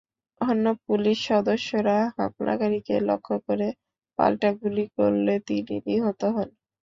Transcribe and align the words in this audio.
অন্য 0.41 0.65
পুলিশ 0.85 1.17
সদস্যরা 1.29 1.97
হামলাকারীকে 2.15 2.95
লক্ষ্য 3.09 3.35
করে 3.47 3.67
পাল্টা 4.19 4.49
গুলি 4.59 4.85
করলে 4.95 5.33
তিনিও 5.47 5.79
নিহত 5.87 6.21
হন। 6.35 6.49